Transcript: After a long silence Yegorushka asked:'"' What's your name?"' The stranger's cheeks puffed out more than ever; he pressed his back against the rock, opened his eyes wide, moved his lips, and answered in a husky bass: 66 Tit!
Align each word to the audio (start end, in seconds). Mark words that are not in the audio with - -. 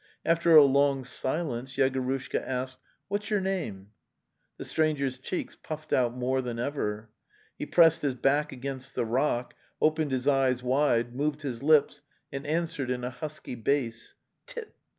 After 0.25 0.55
a 0.55 0.63
long 0.63 1.03
silence 1.03 1.75
Yegorushka 1.77 2.41
asked:'"' 2.43 2.79
What's 3.07 3.29
your 3.29 3.39
name?"' 3.39 3.89
The 4.57 4.65
stranger's 4.65 5.19
cheeks 5.19 5.55
puffed 5.55 5.93
out 5.93 6.17
more 6.17 6.41
than 6.41 6.57
ever; 6.57 7.11
he 7.59 7.67
pressed 7.67 8.01
his 8.01 8.15
back 8.15 8.51
against 8.51 8.95
the 8.95 9.05
rock, 9.05 9.53
opened 9.79 10.11
his 10.11 10.27
eyes 10.27 10.63
wide, 10.63 11.13
moved 11.15 11.43
his 11.43 11.61
lips, 11.61 12.01
and 12.31 12.47
answered 12.47 12.89
in 12.89 13.03
a 13.03 13.11
husky 13.11 13.53
bass: 13.53 14.15
66 14.47 14.53
Tit! 14.71 14.75